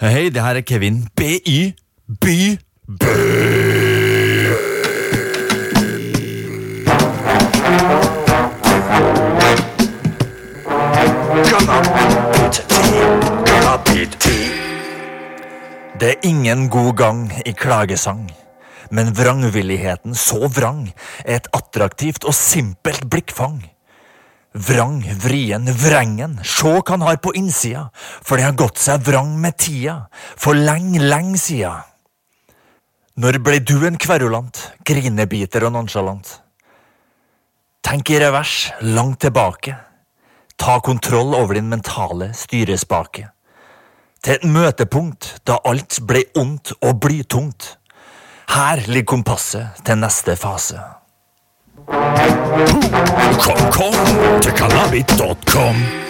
Hei, 0.00 0.30
det 0.32 0.40
her 0.40 0.56
er 0.56 0.64
Kevin. 0.64 1.02
BY. 1.16 1.74
By. 2.08 2.56
Det 16.00 16.08
er 16.08 16.14
ingen 16.24 16.70
god 16.70 16.96
gang 16.96 17.32
i 17.44 17.52
klagesang. 17.52 18.30
Men 18.90 19.12
vrangvilligheten 19.12 20.14
så 20.14 20.48
vrang 20.48 20.88
er 21.26 21.42
et 21.42 21.52
attraktivt 21.52 22.24
og 22.24 22.34
simpelt 22.34 23.04
blikkfang. 23.10 23.60
Vrang, 24.50 25.04
vrien, 25.22 25.68
vrengen, 25.78 26.40
sjå 26.42 26.80
han 26.88 27.04
har 27.06 27.20
på 27.22 27.30
innsida, 27.38 27.84
for 27.94 28.36
det 28.36 28.48
har 28.48 28.56
gått 28.58 28.80
seg 28.82 29.04
vrang 29.06 29.36
med 29.38 29.54
tida, 29.62 30.08
for 30.34 30.58
lenge, 30.58 30.98
lenge 30.98 31.38
sia. 31.38 31.76
Når 33.20 33.38
ble 33.46 33.60
du 33.62 33.76
en 33.86 33.98
kverulant, 34.00 34.58
grinebiter 34.82 35.68
og 35.68 35.76
nonsjalant? 35.76 36.40
Tenk 37.86 38.10
i 38.10 38.18
revers, 38.18 38.72
langt 38.82 39.20
tilbake. 39.22 39.76
Ta 40.58 40.80
kontroll 40.82 41.34
over 41.38 41.54
din 41.54 41.70
mentale 41.70 42.32
styrespake. 42.34 43.28
Til 44.20 44.34
et 44.34 44.44
møtepunkt 44.44 45.36
da 45.48 45.60
alt 45.64 46.02
ble 46.04 46.26
ondt 46.36 46.74
og 46.82 46.98
blytungt. 47.00 47.76
Her 48.50 48.82
ligger 48.90 49.14
kompasset 49.14 49.84
til 49.86 50.02
neste 50.02 50.34
fase. 50.36 50.82
Kom, 51.86 53.62
kom 53.72 53.96
til 54.42 54.52
kalabit.com. 54.52 56.09